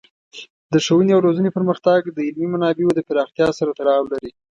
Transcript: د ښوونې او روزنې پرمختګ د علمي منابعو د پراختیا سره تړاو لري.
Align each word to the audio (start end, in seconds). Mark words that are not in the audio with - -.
د 0.73 0.75
ښوونې 0.85 1.11
او 1.13 1.21
روزنې 1.27 1.49
پرمختګ 1.57 1.99
د 2.09 2.19
علمي 2.27 2.47
منابعو 2.53 2.95
د 2.95 2.99
پراختیا 3.07 3.47
سره 3.59 3.71
تړاو 3.79 4.09
لري. 4.11 4.31